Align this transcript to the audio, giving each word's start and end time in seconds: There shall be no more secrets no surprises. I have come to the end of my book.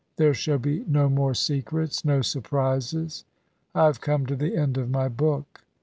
There 0.17 0.33
shall 0.33 0.57
be 0.57 0.83
no 0.87 1.09
more 1.09 1.35
secrets 1.35 2.03
no 2.03 2.23
surprises. 2.23 3.23
I 3.75 3.85
have 3.85 4.01
come 4.01 4.25
to 4.25 4.35
the 4.35 4.57
end 4.57 4.79
of 4.79 4.89
my 4.89 5.07
book. 5.09 5.61